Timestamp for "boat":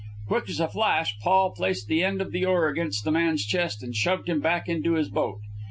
5.09-5.37